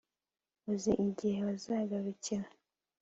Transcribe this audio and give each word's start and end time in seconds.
Uzi 0.71 0.91
igihe 1.05 1.39
bazagarukira 1.47 2.47